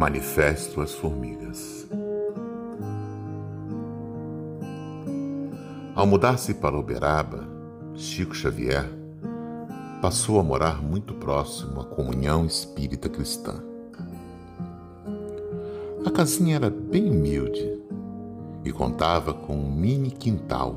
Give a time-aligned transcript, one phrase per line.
[0.00, 1.86] Manifesto às Formigas.
[5.94, 7.46] Ao mudar-se para Uberaba,
[7.94, 8.88] Chico Xavier
[10.00, 13.62] passou a morar muito próximo à comunhão espírita cristã.
[16.06, 17.78] A casinha era bem humilde
[18.64, 20.76] e contava com um mini quintal,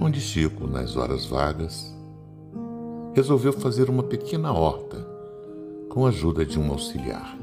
[0.00, 1.94] onde Chico, nas horas vagas,
[3.12, 5.06] resolveu fazer uma pequena horta
[5.90, 7.36] com a ajuda de um auxiliar.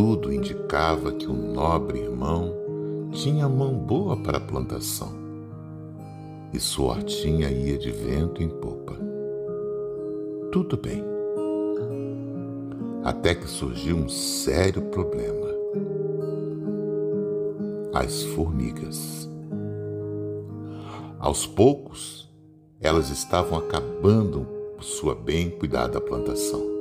[0.00, 2.54] Tudo indicava que o nobre irmão
[3.10, 5.12] tinha mão boa para a plantação
[6.52, 8.96] e sua hortinha ia de vento em popa.
[10.52, 11.02] Tudo bem.
[13.02, 15.48] Até que surgiu um sério problema:
[17.92, 19.28] as formigas.
[21.18, 22.32] Aos poucos,
[22.80, 24.46] elas estavam acabando
[24.78, 26.77] sua bem cuidada plantação.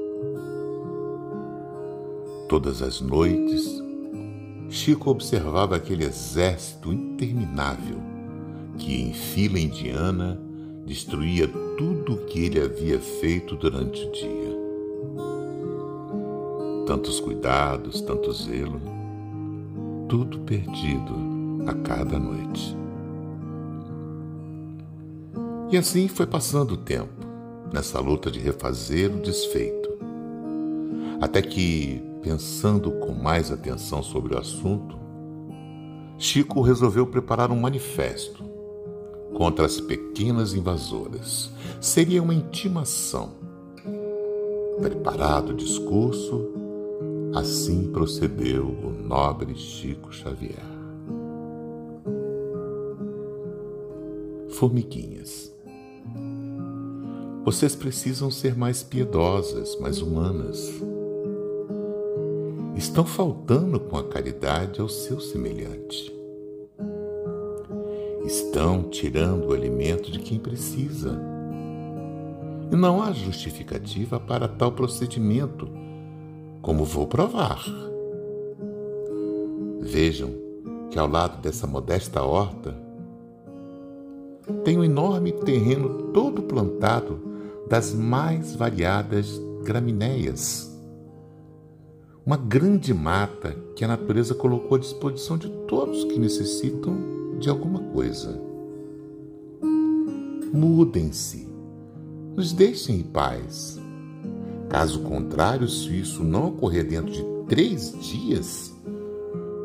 [2.48, 3.84] Todas as noites,
[4.70, 7.98] Chico observava aquele exército interminável
[8.78, 10.40] que, em fila indiana,
[10.86, 11.46] destruía
[11.78, 14.58] tudo o que ele havia feito durante o dia.
[16.86, 18.80] Tantos cuidados, tanto zelo,
[20.08, 21.14] tudo perdido
[21.68, 22.78] a cada noite.
[25.70, 27.28] E assim foi passando o tempo,
[27.74, 29.90] nessa luta de refazer o desfeito,
[31.20, 35.00] até que Pensando com mais atenção sobre o assunto,
[36.18, 38.44] Chico resolveu preparar um manifesto
[39.34, 41.50] contra as pequenas invasoras.
[41.80, 43.30] Seria uma intimação.
[44.82, 46.50] Preparado o discurso,
[47.34, 50.66] assim procedeu o nobre Chico Xavier.
[54.50, 55.50] Formiguinhas.
[57.46, 60.74] Vocês precisam ser mais piedosas, mais humanas
[62.78, 66.14] estão faltando com a caridade ao seu semelhante.
[68.24, 71.20] Estão tirando o alimento de quem precisa.
[72.72, 75.68] E não há justificativa para tal procedimento,
[76.62, 77.64] como vou provar.
[79.82, 80.32] Vejam
[80.92, 82.76] que ao lado dessa modesta horta
[84.64, 87.20] tem um enorme terreno todo plantado
[87.68, 90.67] das mais variadas gramíneas
[92.28, 97.80] uma grande mata que a natureza colocou à disposição de todos que necessitam de alguma
[97.94, 98.38] coisa.
[100.52, 101.48] Mudem-se,
[102.36, 103.80] nos deixem em paz.
[104.68, 108.76] Caso contrário, se isso não ocorrer dentro de três dias,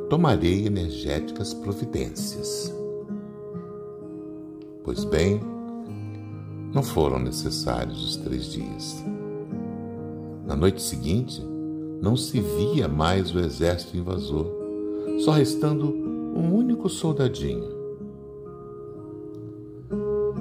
[0.08, 2.72] tomarei energéticas providências.
[4.84, 5.40] Pois bem,
[6.72, 9.04] não foram necessários os três dias.
[10.46, 11.42] Na noite seguinte,
[12.02, 14.50] não se via mais o exército invasor,
[15.20, 17.70] só restando um único soldadinho.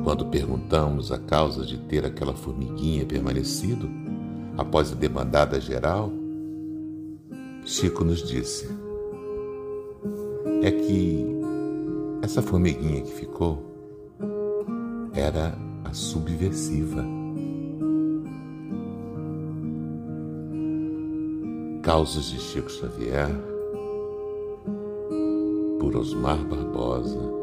[0.03, 3.87] Quando perguntamos a causa de ter aquela formiguinha permanecido
[4.57, 6.11] após a demandada geral,
[7.63, 8.67] Chico nos disse:
[10.63, 11.23] é que
[12.23, 13.63] essa formiguinha que ficou
[15.13, 17.20] era a subversiva.
[21.91, 23.27] Causas de Chico Xavier,
[25.77, 27.40] por Osmar Barbosa